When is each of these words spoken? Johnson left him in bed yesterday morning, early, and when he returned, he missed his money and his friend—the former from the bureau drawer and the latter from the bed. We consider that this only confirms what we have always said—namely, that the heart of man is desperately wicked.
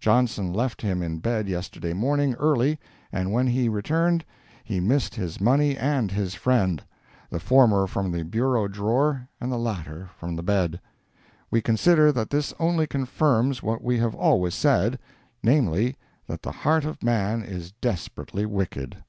Johnson 0.00 0.52
left 0.52 0.82
him 0.82 1.04
in 1.04 1.18
bed 1.18 1.48
yesterday 1.48 1.92
morning, 1.92 2.34
early, 2.34 2.80
and 3.12 3.30
when 3.32 3.46
he 3.46 3.68
returned, 3.68 4.24
he 4.64 4.80
missed 4.80 5.14
his 5.14 5.40
money 5.40 5.76
and 5.76 6.10
his 6.10 6.34
friend—the 6.34 7.38
former 7.38 7.86
from 7.86 8.10
the 8.10 8.24
bureau 8.24 8.66
drawer 8.66 9.28
and 9.40 9.52
the 9.52 9.56
latter 9.58 10.10
from 10.18 10.34
the 10.34 10.42
bed. 10.42 10.80
We 11.48 11.60
consider 11.62 12.10
that 12.10 12.30
this 12.30 12.52
only 12.58 12.88
confirms 12.88 13.62
what 13.62 13.84
we 13.84 13.98
have 13.98 14.16
always 14.16 14.56
said—namely, 14.56 15.96
that 16.26 16.42
the 16.42 16.50
heart 16.50 16.84
of 16.84 17.00
man 17.04 17.40
is 17.44 17.70
desperately 17.70 18.44
wicked. 18.44 19.04